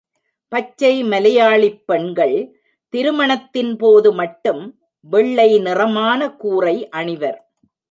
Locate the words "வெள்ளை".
4.99-5.59